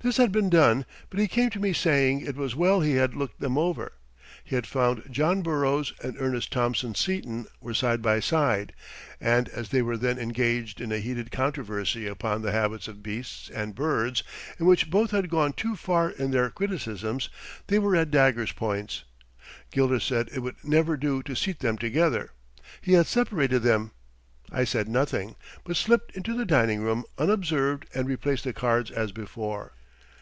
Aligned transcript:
This 0.00 0.18
had 0.18 0.30
been 0.30 0.50
done, 0.50 0.84
but 1.10 1.18
he 1.18 1.26
came 1.26 1.50
to 1.50 1.58
me 1.58 1.72
saying 1.72 2.20
it 2.20 2.36
was 2.36 2.54
well 2.54 2.80
he 2.80 2.92
had 2.94 3.16
looked 3.16 3.40
them 3.40 3.58
over. 3.58 3.90
He 4.44 4.54
had 4.54 4.64
found 4.66 5.02
John 5.10 5.42
Burroughs 5.42 5.92
and 6.00 6.14
Ernest 6.20 6.52
Thompson 6.52 6.94
Seton 6.94 7.48
were 7.60 7.74
side 7.74 8.02
by 8.02 8.20
side, 8.20 8.72
and 9.20 9.48
as 9.48 9.70
they 9.70 9.82
were 9.82 9.96
then 9.96 10.16
engaged 10.16 10.80
in 10.80 10.92
a 10.92 10.98
heated 11.00 11.32
controversy 11.32 12.06
upon 12.06 12.42
the 12.42 12.52
habits 12.52 12.86
of 12.86 13.02
beasts 13.02 13.48
and 13.50 13.74
birds, 13.74 14.22
in 14.60 14.66
which 14.66 14.90
both 14.90 15.10
had 15.10 15.28
gone 15.28 15.52
too 15.52 15.74
far 15.74 16.10
in 16.10 16.30
their 16.30 16.50
criticisms, 16.50 17.28
they 17.66 17.80
were 17.80 17.96
at 17.96 18.12
dagger's 18.12 18.52
points. 18.52 19.02
Gilder 19.72 19.98
said 19.98 20.28
it 20.32 20.38
would 20.38 20.62
never 20.62 20.96
do 20.96 21.20
to 21.24 21.34
seat 21.34 21.58
them 21.58 21.76
together. 21.76 22.30
He 22.80 22.92
had 22.92 23.06
separated 23.08 23.62
them. 23.64 23.90
I 24.52 24.62
said 24.64 24.86
nothing, 24.88 25.34
but 25.64 25.76
slipped 25.76 26.14
into 26.14 26.36
the 26.36 26.46
dining 26.46 26.80
room 26.80 27.06
unobserved 27.18 27.86
and 27.92 28.06
replaced 28.06 28.44
the 28.44 28.52
cards 28.52 28.92
as 28.92 29.10
before. 29.10 29.72